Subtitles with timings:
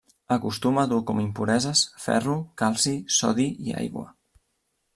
[0.35, 4.07] Acostuma a dur com impureses: ferro, calci, sodi i aigua.